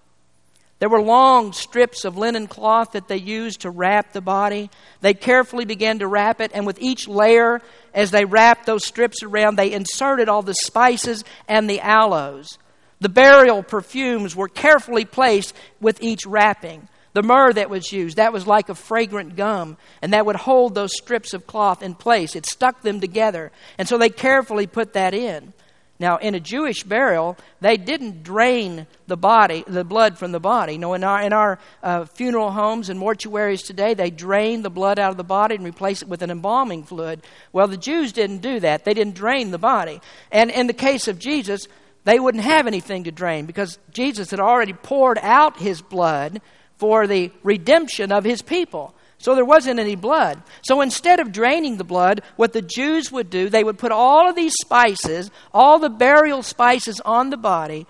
[0.85, 4.69] There were long strips of linen cloth that they used to wrap the body.
[5.01, 9.23] They carefully began to wrap it, and with each layer, as they wrapped those strips
[9.23, 12.59] around, they inserted all the spices and the aloes.
[12.99, 16.87] The burial perfumes were carefully placed with each wrapping.
[17.13, 20.75] The myrrh that was used, that was like a fragrant gum, and that would hold
[20.75, 22.35] those strips of cloth in place.
[22.35, 23.51] It stuck them together.
[23.79, 25.51] And so they carefully put that in.
[25.97, 30.77] Now, in a Jewish burial, they didn't drain the body, the blood from the body.
[30.77, 34.99] Know, in our, in our uh, funeral homes and mortuaries today, they drain the blood
[34.99, 37.23] out of the body and replace it with an embalming fluid.
[37.53, 38.83] Well, the Jews didn't do that.
[38.83, 40.01] They didn't drain the body.
[40.31, 41.67] And in the case of Jesus,
[42.03, 46.41] they wouldn't have anything to drain because Jesus had already poured out his blood
[46.77, 48.94] for the redemption of his people.
[49.17, 50.41] So there wasn't any blood.
[50.61, 54.29] So instead of draining the blood, what the Jews would do, they would put all
[54.29, 57.87] of these spices, all the burial spices on the body,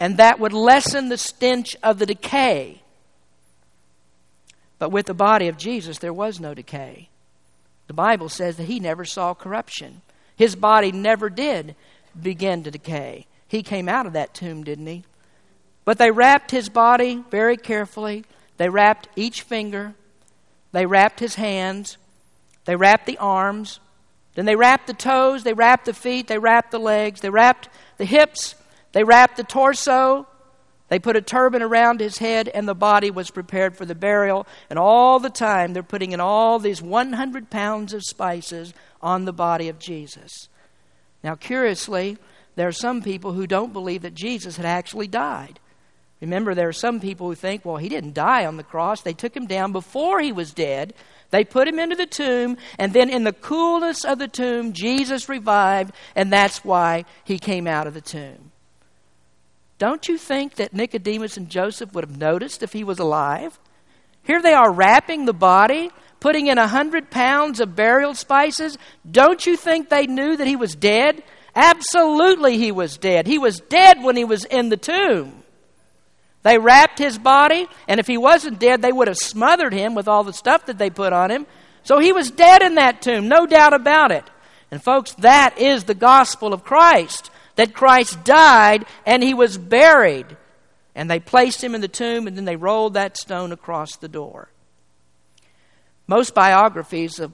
[0.00, 2.82] and that would lessen the stench of the decay.
[4.78, 7.08] But with the body of Jesus, there was no decay.
[7.88, 10.02] The Bible says that he never saw corruption.
[10.36, 11.74] His body never did
[12.20, 13.26] begin to decay.
[13.48, 15.04] He came out of that tomb, didn't he?
[15.84, 18.24] But they wrapped his body very carefully.
[18.58, 19.94] They wrapped each finger,
[20.72, 21.96] they wrapped his hands.
[22.64, 23.80] They wrapped the arms.
[24.34, 25.42] Then they wrapped the toes.
[25.42, 26.28] They wrapped the feet.
[26.28, 27.20] They wrapped the legs.
[27.20, 28.54] They wrapped the hips.
[28.92, 30.26] They wrapped the torso.
[30.88, 34.46] They put a turban around his head, and the body was prepared for the burial.
[34.70, 39.32] And all the time, they're putting in all these 100 pounds of spices on the
[39.32, 40.48] body of Jesus.
[41.22, 42.16] Now, curiously,
[42.56, 45.60] there are some people who don't believe that Jesus had actually died.
[46.20, 49.02] Remember, there are some people who think, well, he didn't die on the cross.
[49.02, 50.94] They took him down before he was dead.
[51.30, 55.28] They put him into the tomb, and then in the coolness of the tomb, Jesus
[55.28, 58.50] revived, and that's why he came out of the tomb.
[59.78, 63.58] Don't you think that Nicodemus and Joseph would have noticed if he was alive?
[64.24, 68.76] Here they are wrapping the body, putting in a hundred pounds of burial spices.
[69.08, 71.22] Don't you think they knew that he was dead?
[71.54, 73.26] Absolutely, he was dead.
[73.26, 75.37] He was dead when he was in the tomb.
[76.42, 80.08] They wrapped his body, and if he wasn't dead, they would have smothered him with
[80.08, 81.46] all the stuff that they put on him.
[81.82, 84.24] So he was dead in that tomb, no doubt about it.
[84.70, 90.36] And folks, that is the gospel of Christ that Christ died and he was buried.
[90.94, 94.06] And they placed him in the tomb and then they rolled that stone across the
[94.06, 94.48] door.
[96.06, 97.32] Most biographies of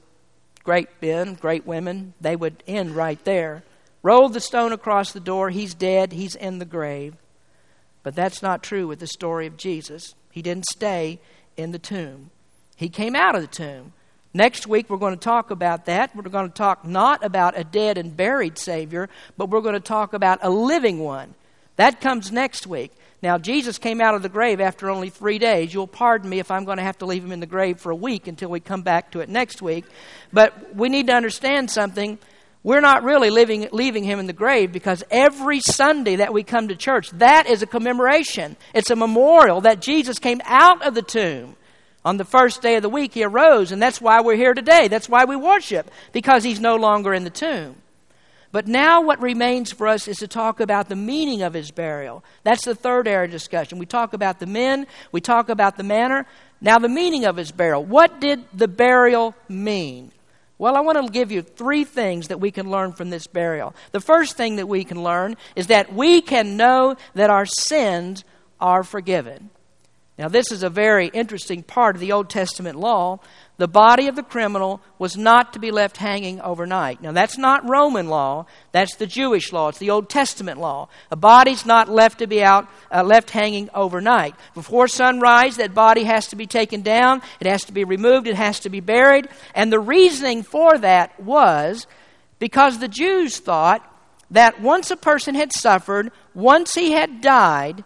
[0.65, 3.65] great men, great women, they would end right there.
[4.03, 7.15] Rolled the stone across the door, he's dead, he's in the grave.
[8.05, 10.15] But that's not true with the story of Jesus.
[10.31, 11.19] He didn't stay
[11.57, 12.31] in the tomb,
[12.77, 13.93] he came out of the tomb.
[14.37, 16.15] Next week, we're going to talk about that.
[16.15, 19.81] We're going to talk not about a dead and buried Savior, but we're going to
[19.81, 21.37] talk about a living one.
[21.77, 22.91] That comes next week.
[23.23, 25.73] Now, Jesus came out of the grave after only three days.
[25.73, 27.93] You'll pardon me if I'm going to have to leave him in the grave for
[27.93, 29.85] a week until we come back to it next week.
[30.33, 32.19] But we need to understand something
[32.65, 36.69] we're not really living, leaving him in the grave because every Sunday that we come
[36.69, 38.57] to church, that is a commemoration.
[38.75, 41.57] It's a memorial that Jesus came out of the tomb
[42.07, 44.89] On the first day of the week, he arose, and that's why we're here today.
[44.89, 47.77] That's why we worship, because he's no longer in the tomb.
[48.53, 52.23] But now, what remains for us is to talk about the meaning of his burial.
[52.45, 53.79] That's the third area of discussion.
[53.79, 56.27] We talk about the men, we talk about the manner.
[56.61, 57.85] Now, the meaning of his burial.
[57.85, 60.13] What did the burial mean?
[60.57, 63.75] Well, I want to give you three things that we can learn from this burial.
[63.91, 68.25] The first thing that we can learn is that we can know that our sins
[68.61, 69.51] are forgiven.
[70.17, 73.19] Now, this is a very interesting part of the Old Testament law.
[73.57, 77.01] The body of the criminal was not to be left hanging overnight.
[77.01, 80.89] Now, that's not Roman law, that's the Jewish law, it's the Old Testament law.
[81.13, 84.35] A body's not left to be out, uh, left hanging overnight.
[84.55, 88.35] Before sunrise, that body has to be taken down, it has to be removed, it
[88.35, 89.29] has to be buried.
[89.55, 91.87] And the reasoning for that was
[92.41, 93.89] because the Jews thought
[94.33, 97.85] that once a person had suffered, once he had died,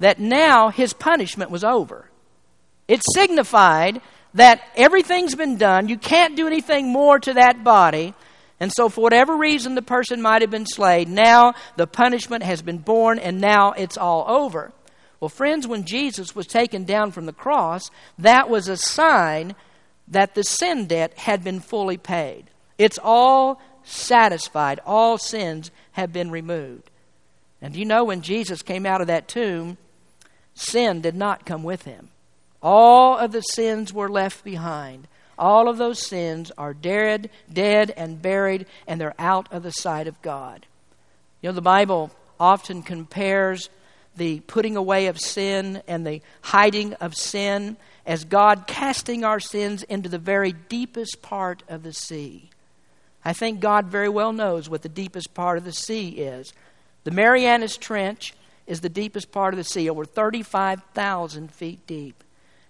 [0.00, 2.10] that now his punishment was over.
[2.86, 4.02] It signified
[4.38, 5.88] that everything's been done.
[5.88, 8.14] You can't do anything more to that body.
[8.60, 12.62] And so, for whatever reason the person might have been slain, now the punishment has
[12.62, 14.72] been borne and now it's all over.
[15.20, 19.56] Well, friends, when Jesus was taken down from the cross, that was a sign
[20.06, 22.44] that the sin debt had been fully paid.
[22.78, 26.90] It's all satisfied, all sins have been removed.
[27.60, 29.78] And you know, when Jesus came out of that tomb,
[30.54, 32.10] sin did not come with him.
[32.62, 35.06] All of the sins were left behind.
[35.38, 40.08] All of those sins are dead, dead and buried, and they're out of the sight
[40.08, 40.66] of God.
[41.40, 43.70] You know, the Bible often compares
[44.16, 49.84] the putting away of sin and the hiding of sin as God casting our sins
[49.84, 52.50] into the very deepest part of the sea.
[53.24, 56.52] I think God very well knows what the deepest part of the sea is.
[57.04, 58.34] The Marianas Trench
[58.66, 62.24] is the deepest part of the sea, over 35,000 feet deep.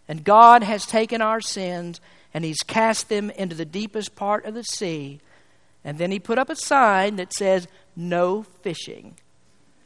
[0.08, 2.00] And God has taken our sins
[2.34, 5.20] and He's cast them into the deepest part of the sea.
[5.84, 9.16] And then He put up a sign that says, No fishing.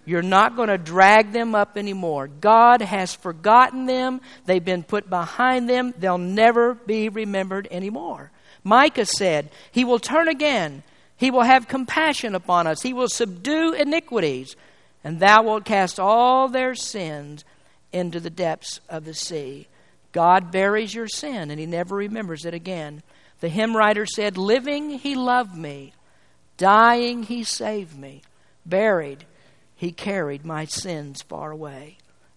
[0.04, 2.26] You're not going to drag them up anymore.
[2.26, 4.20] God has forgotten them.
[4.46, 5.94] They've been put behind them.
[5.96, 8.32] They'll never be remembered anymore.
[8.64, 10.82] Micah said, He will turn again.
[11.16, 12.82] He will have compassion upon us.
[12.82, 14.56] He will subdue iniquities
[15.04, 17.44] and thou wilt cast all their sins
[17.92, 19.68] into the depths of the sea.
[20.12, 23.02] God buries your sin, and he never remembers it again.
[23.40, 25.94] The hymn writer said, Living, he loved me.
[26.56, 28.22] Dying, he saved me.
[28.64, 29.24] Buried,
[29.74, 31.96] he carried my sins far away.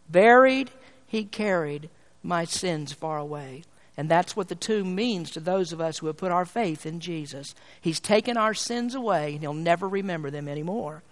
[0.10, 0.72] Buried,
[1.06, 1.90] he carried
[2.24, 3.64] my sins far away.
[3.98, 6.86] And that's what the tomb means to those of us who have put our faith
[6.86, 7.56] in Jesus.
[7.80, 11.04] He's taken our sins away, and he'll never remember them anymore.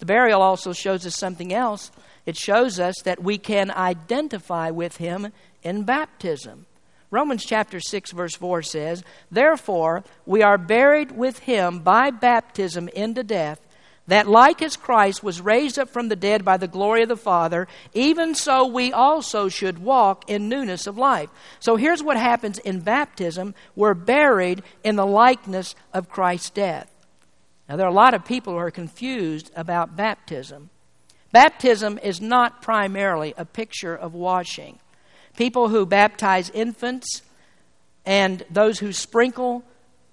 [0.00, 1.92] The burial also shows us something else.
[2.26, 5.32] It shows us that we can identify with him
[5.62, 6.66] in baptism.
[7.10, 13.22] Romans chapter 6 verse 4 says, "Therefore we are buried with him by baptism into
[13.22, 13.60] death,
[14.06, 17.16] that like as Christ was raised up from the dead by the glory of the
[17.16, 22.58] Father, even so we also should walk in newness of life." So here's what happens
[22.58, 26.90] in baptism, we're buried in the likeness of Christ's death.
[27.70, 30.70] Now, there are a lot of people who are confused about baptism.
[31.30, 34.80] Baptism is not primarily a picture of washing.
[35.36, 37.22] People who baptize infants
[38.04, 39.62] and those who sprinkle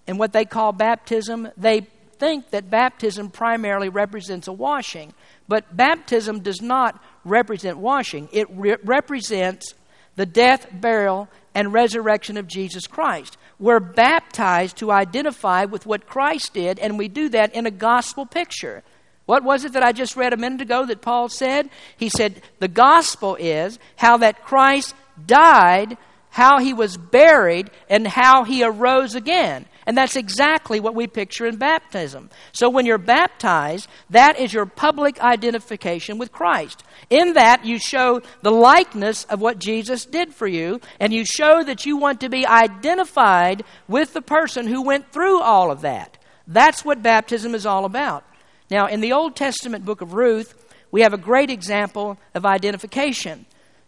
[0.06, 1.82] in what they call baptism, they
[2.20, 5.15] think that baptism primarily represents a washing.
[5.48, 9.74] But baptism does not represent washing, it re- represents
[10.15, 13.36] the death, burial, and resurrection of Jesus Christ.
[13.60, 18.26] We're baptized to identify with what Christ did, and we do that in a gospel
[18.26, 18.84] picture.
[19.26, 21.70] What was it that I just read a minute ago that Paul said?
[21.98, 25.98] He said, The gospel is how that Christ died,
[26.38, 29.65] how he was buried, and how he arose again.
[29.88, 32.30] And that's exactly what we picture in baptism.
[32.52, 36.84] So when you're baptized, that is your public identification with Christ.
[37.10, 41.63] In that, you show the likeness of what Jesus did for you, and you show
[41.63, 46.19] that you want to be identified with the person who went through all of that.
[46.45, 48.23] That's what baptism is all about.
[48.69, 50.54] Now, in the Old Testament book of Ruth,
[50.91, 53.47] we have a great example of identification.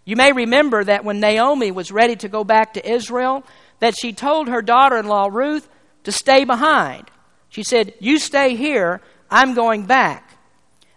[0.10, 3.44] You may remember that when Naomi was ready to go back to Israel,
[3.78, 5.70] that she told her daughter in law Ruth,
[6.04, 7.12] to stay behind.
[7.50, 10.36] She said, You stay here, I'm going back.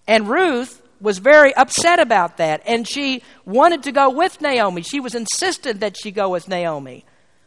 [0.08, 4.80] And Ruth was very upset about that, and she wanted to go with Naomi.
[4.80, 7.04] She was insistent that she go with Naomi.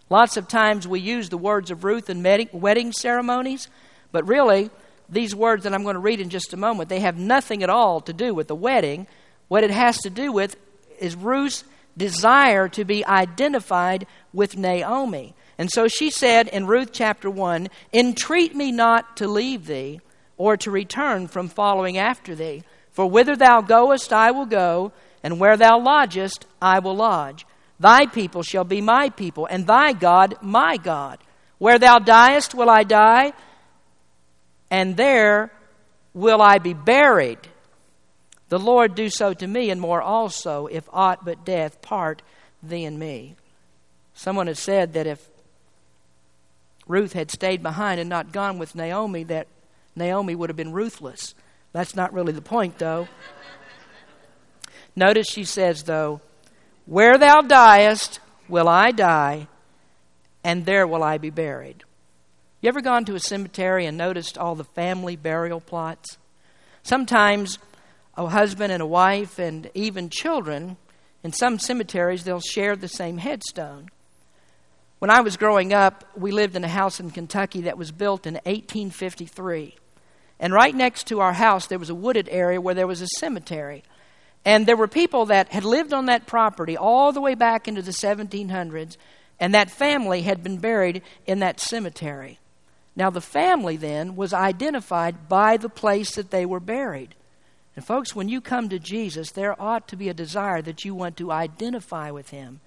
[0.07, 2.21] Lots of times we use the words of Ruth in
[2.53, 3.69] wedding ceremonies,
[4.11, 4.69] but really,
[5.09, 7.71] these words that I'm going to read in just a moment, they have nothing at
[7.71, 9.07] all to do with the wedding.
[9.47, 10.57] What it has to do with
[10.99, 11.63] is Ruth's
[11.97, 15.33] desire to be identified with Naomi.
[15.57, 20.01] And so she said in Ruth chapter 1 Entreat me not to leave thee,
[20.37, 22.63] or to return from following after thee.
[22.91, 24.91] For whither thou goest, I will go,
[25.23, 27.45] and where thou lodgest, I will lodge.
[27.79, 31.19] Thy people shall be my people, and thy God my God.
[31.57, 33.33] Where thou diest, will I die,
[34.69, 35.51] and there
[36.13, 37.39] will I be buried.
[38.55, 42.21] The Lord do so to me, and more also, if aught but death part
[42.63, 43.35] thee and me.
[44.13, 45.27] Someone had said that if
[46.87, 49.47] Ruth had stayed behind and not gone with Naomi, that
[49.93, 51.35] Naomi would have been ruthless.
[51.73, 53.09] That's not really the point, though.
[54.95, 56.21] Notice she says, though,
[56.85, 59.49] Where thou diest, will I die,
[60.45, 61.83] and there will I be buried.
[62.61, 66.17] You ever gone to a cemetery and noticed all the family burial plots?
[66.83, 67.59] Sometimes
[68.17, 70.77] a husband and a wife and even children,
[71.23, 73.89] in some cemeteries, they'll share the same headstone.
[74.99, 78.25] When I was growing up, we lived in a house in Kentucky that was built
[78.25, 79.75] in 1853.
[80.39, 83.07] And right next to our house, there was a wooded area where there was a
[83.19, 83.83] cemetery.
[84.45, 87.81] And there were people that had lived on that property all the way back into
[87.81, 88.97] the 1700s,
[89.39, 92.39] and that family had been buried in that cemetery.
[92.95, 97.15] Now, the family then was identified by the place that they were buried.
[97.75, 100.95] And, folks, when you come to Jesus, there ought to be a desire that you
[100.95, 102.61] want to identify with Him.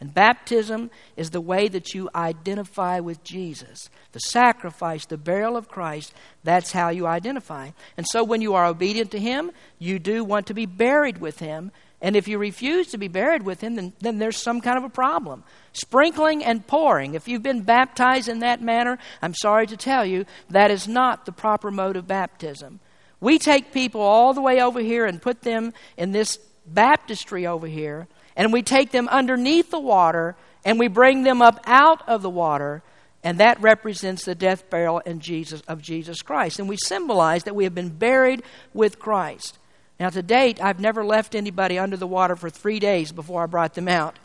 [0.00, 3.88] And baptism is the way that you identify with Jesus.
[4.12, 6.12] The sacrifice, the burial of Christ,
[6.42, 7.70] that's how you identify.
[7.96, 11.38] And so when you are obedient to Him, you do want to be buried with
[11.38, 11.70] Him.
[12.00, 14.84] And if you refuse to be buried with Him, then, then there's some kind of
[14.84, 15.44] a problem.
[15.72, 20.26] Sprinkling and pouring, if you've been baptized in that manner, I'm sorry to tell you,
[20.50, 22.80] that is not the proper mode of baptism.
[23.24, 27.66] We take people all the way over here and put them in this baptistry over
[27.66, 28.06] here
[28.36, 32.28] and we take them underneath the water and we bring them up out of the
[32.28, 32.82] water
[33.22, 36.58] and that represents the death burial in Jesus of Jesus Christ.
[36.58, 38.42] And we symbolize that we have been buried
[38.74, 39.58] with Christ.
[39.98, 43.46] Now to date I've never left anybody under the water for 3 days before I
[43.46, 44.18] brought them out.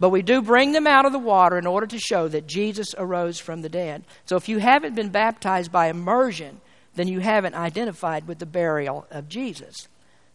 [0.00, 2.92] But we do bring them out of the water in order to show that Jesus
[2.98, 4.02] arose from the dead.
[4.24, 6.60] So if you haven't been baptized by immersion
[6.94, 9.88] then you haven't identified with the burial of Jesus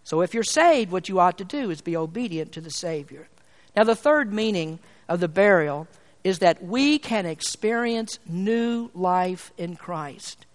[0.07, 3.27] so if you're saved, what you ought to do is be obedient to the Savior.
[3.75, 4.79] Now, the third meaning
[5.09, 5.85] of the burial
[6.23, 10.45] is that we can experience new life in Christ.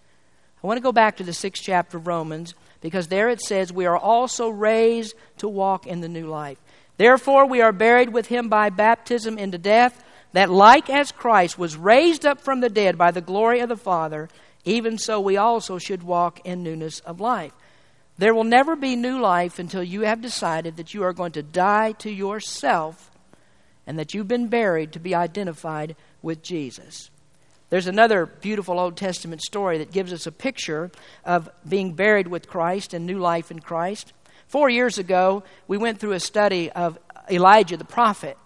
[0.63, 3.71] I want to go back to the sixth chapter of Romans because there it says,
[3.71, 6.57] We are also raised to walk in the new life.
[6.97, 11.77] Therefore, we are buried with him by baptism into death, that like as Christ was
[11.77, 14.29] raised up from the dead by the glory of the Father,
[14.65, 17.53] even so we also should walk in newness of life.
[18.17, 21.43] There will never be new life until you have decided that you are going to
[21.43, 23.11] die to yourself
[23.87, 27.09] and that you've been buried to be identified with Jesus.
[27.69, 30.91] There's another beautiful Old Testament story that gives us a picture
[31.25, 34.13] of being buried with Christ and new life in Christ.
[34.47, 36.99] Four years ago, we went through a study of
[37.31, 38.37] Elijah the prophet.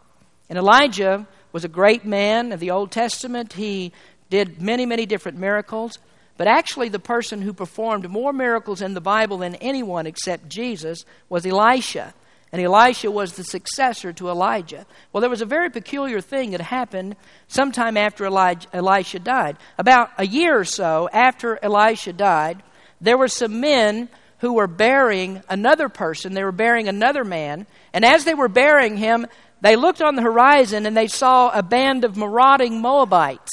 [0.49, 3.53] And Elijah was a great man of the Old Testament.
[3.53, 3.91] He
[4.29, 5.99] did many, many different miracles.
[6.37, 11.03] But actually, the person who performed more miracles in the Bible than anyone except Jesus
[11.29, 12.13] was Elisha.
[12.51, 14.85] And Elisha was the successor to Elijah.
[15.11, 17.15] Well, there was a very peculiar thing that happened
[17.47, 19.57] sometime after Elijah, Elisha died.
[19.77, 22.63] About a year or so after Elisha died,
[23.01, 24.07] there were some men
[24.39, 26.33] who were burying another person.
[26.33, 27.65] They were burying another man.
[27.91, 29.27] And as they were burying him,
[29.61, 33.51] they looked on the horizon and they saw a band of marauding Moabites.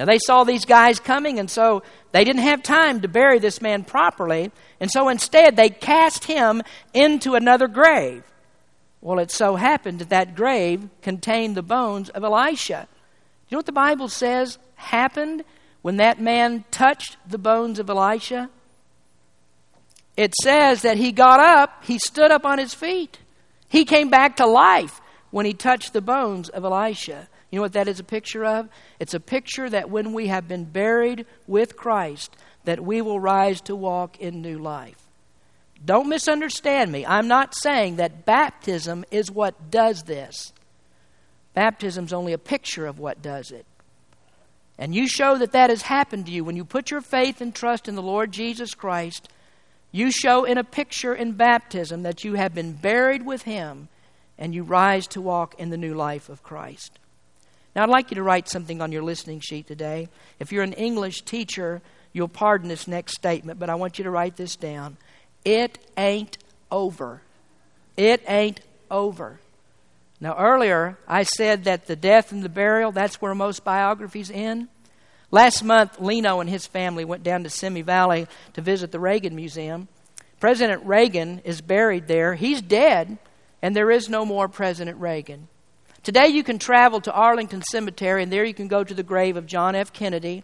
[0.00, 1.82] Now, they saw these guys coming, and so
[2.12, 6.62] they didn't have time to bury this man properly, and so instead they cast him
[6.94, 8.24] into another grave.
[9.02, 12.88] Well, it so happened that that grave contained the bones of Elisha.
[12.90, 12.96] Do
[13.50, 15.44] you know what the Bible says happened
[15.82, 18.48] when that man touched the bones of Elisha?
[20.16, 23.18] It says that he got up, he stood up on his feet.
[23.68, 24.98] He came back to life
[25.30, 27.28] when he touched the bones of Elisha.
[27.50, 28.68] You know what that is a picture of?
[28.98, 33.60] It's a picture that when we have been buried with Christ, that we will rise
[33.62, 35.08] to walk in new life.
[35.84, 37.06] Don't misunderstand me.
[37.06, 40.52] I'm not saying that baptism is what does this.
[41.54, 43.66] Baptism is only a picture of what does it.
[44.78, 47.54] And you show that that has happened to you when you put your faith and
[47.54, 49.28] trust in the Lord Jesus Christ.
[49.90, 53.88] You show in a picture in baptism that you have been buried with Him
[54.38, 56.98] and you rise to walk in the new life of Christ.
[57.74, 60.08] Now, I'd like you to write something on your listening sheet today.
[60.38, 61.80] If you're an English teacher,
[62.12, 64.96] you'll pardon this next statement, but I want you to write this down.
[65.44, 66.38] It ain't
[66.70, 67.22] over.
[67.96, 68.60] It ain't
[68.90, 69.38] over.
[70.20, 74.68] Now, earlier I said that the death and the burial, that's where most biographies end.
[75.30, 79.36] Last month, Leno and his family went down to Simi Valley to visit the Reagan
[79.36, 79.86] Museum.
[80.40, 82.34] President Reagan is buried there.
[82.34, 83.18] He's dead,
[83.62, 85.48] and there is no more President Reagan.
[86.02, 89.36] Today, you can travel to Arlington Cemetery, and there you can go to the grave
[89.36, 89.92] of John F.
[89.92, 90.42] Kennedy.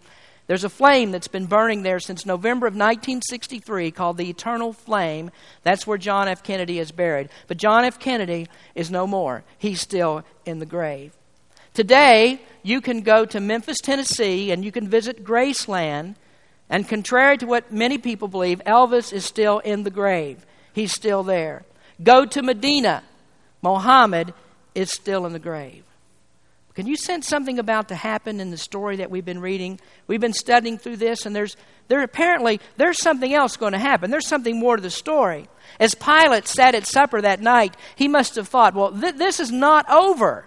[0.48, 5.30] There's a flame that's been burning there since November of 1963 called the Eternal Flame.
[5.62, 6.42] That's where John F.
[6.42, 7.30] Kennedy is buried.
[7.46, 7.98] But John F.
[7.98, 11.12] Kennedy is no more, he's still in the grave.
[11.72, 16.16] Today, you can go to Memphis, Tennessee, and you can visit Graceland.
[16.68, 20.44] And contrary to what many people believe, Elvis is still in the grave.
[20.74, 21.64] He's still there.
[22.02, 23.02] Go to Medina.
[23.62, 24.34] Mohammed
[24.76, 25.82] is still in the grave.
[26.74, 29.80] Can you sense something about to happen in the story that we've been reading?
[30.06, 31.56] We've been studying through this, and there's
[31.88, 34.10] there apparently there's something else going to happen.
[34.10, 35.48] There's something more to the story.
[35.80, 39.50] As Pilate sat at supper that night, he must have thought, "Well, th- this is
[39.50, 40.46] not over."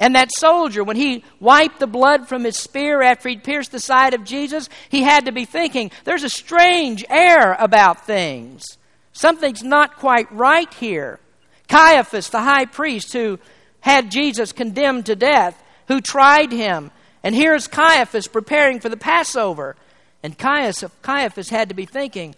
[0.00, 3.78] And that soldier, when he wiped the blood from his spear after he'd pierced the
[3.78, 8.64] side of Jesus, he had to be thinking, "There's a strange air about things.
[9.12, 11.20] Something's not quite right here."
[11.68, 13.38] Caiaphas, the high priest, who
[13.82, 16.90] had Jesus condemned to death, who tried him.
[17.22, 19.76] And here's Caiaphas preparing for the Passover.
[20.22, 22.34] And Caiaphas had to be thinking,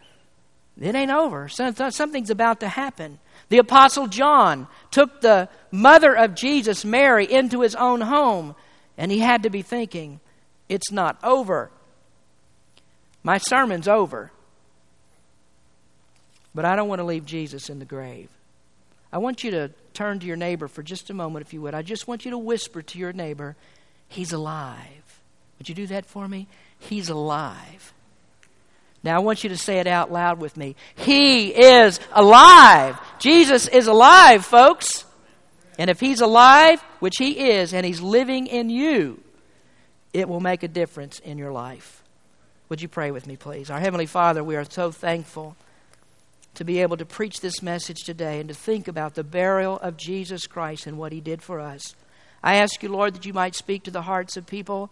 [0.81, 1.49] it ain't over.
[1.49, 3.21] Something's about to happen.
[3.51, 8.57] The Apostle John took the mother of Jesus, Mary, into his own home,
[8.99, 10.21] and he had to be thinking,
[10.69, 11.71] it's not over.
[13.23, 14.33] My sermon's over.
[16.55, 18.31] But I don't want to leave Jesus in the grave.
[19.15, 21.73] I want you to turn to your neighbor for just a moment, if you would.
[21.73, 23.55] I just want you to whisper to your neighbor,
[24.09, 25.21] He's alive.
[25.59, 26.49] Would you do that for me?
[26.81, 27.95] He's alive.
[29.05, 30.75] Now, I want you to say it out loud with me.
[30.97, 32.99] He is alive.
[33.21, 35.05] Jesus is alive, folks.
[35.79, 39.21] And if He's alive, which He is, and He's living in you,
[40.13, 42.03] it will make a difference in your life.
[42.69, 43.71] Would you pray with me, please?
[43.71, 45.57] Our Heavenly Father, we are so thankful
[46.55, 49.97] to be able to preach this message today and to think about the burial of
[49.97, 51.95] Jesus Christ and what he did for us.
[52.43, 54.91] I ask you, Lord, that you might speak to the hearts of people,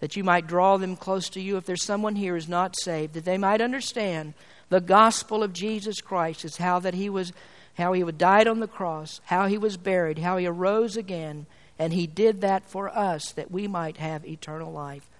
[0.00, 1.56] that you might draw them close to you.
[1.56, 4.34] If there's someone here who's not saved, that they might understand
[4.68, 7.32] the gospel of Jesus Christ is how that he was
[7.74, 11.46] how he died on the cross, how he was buried, how he arose again,
[11.76, 15.10] and he did that for us that we might have eternal life.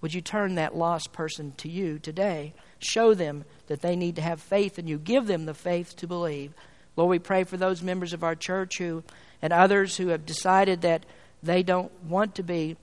[0.00, 2.54] Would you turn that lost person to you today?
[2.78, 4.98] Show them that they need to have faith in you.
[4.98, 6.52] Give them the faith to believe.
[6.96, 9.02] Lord, we pray for those members of our church who
[9.42, 11.04] and others who have decided that
[11.42, 12.76] they don't want to be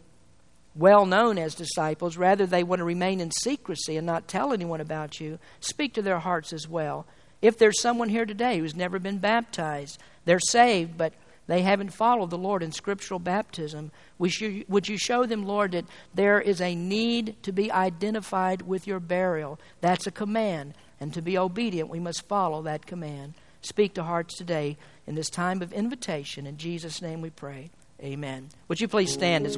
[0.75, 2.17] well known as disciples.
[2.17, 5.39] Rather, they want to remain in secrecy and not tell anyone about you.
[5.59, 7.05] Speak to their hearts as well.
[7.41, 11.13] If there's someone here today who's never been baptized, they're saved, but
[11.47, 13.91] they haven't followed the Lord in scriptural baptism.
[14.17, 14.39] Would
[14.87, 19.59] you show them, Lord, that there is a need to be identified with your burial?
[19.81, 20.73] That's a command.
[20.99, 23.33] And to be obedient, we must follow that command.
[23.61, 26.47] Speak to hearts today in this time of invitation.
[26.47, 27.71] In Jesus' name we pray.
[28.01, 28.49] Amen.
[28.67, 29.57] Would you please stand as